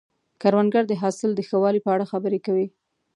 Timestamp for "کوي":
2.45-2.67